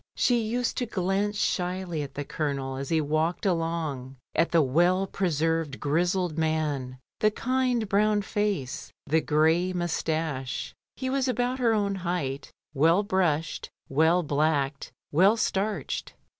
She 0.15 0.39
used 0.41 0.77
to 0.77 0.87
glance 0.87 1.37
shyly 1.37 2.01
at 2.01 2.15
the 2.15 2.25
Colonel 2.25 2.75
as 2.75 2.89
he 2.89 2.99
walked 2.99 3.45
along; 3.45 4.15
at 4.33 4.49
the 4.49 4.63
well 4.63 5.05
preserved 5.05 5.79
grizzled 5.79 6.39
man, 6.39 6.97
the 7.19 7.29
kind 7.29 7.87
brown 7.87 8.23
face, 8.23 8.91
the 9.05 9.21
grey 9.21 9.73
moustache. 9.73 10.73
He 10.95 11.11
was 11.11 11.27
about 11.27 11.59
her 11.59 11.75
own 11.75 11.93
height, 12.01 12.51
well 12.73 13.03
brushed, 13.03 13.69
well 13.89 14.23
blacked, 14.23 14.91
well 15.11 15.37
starched. 15.37 16.15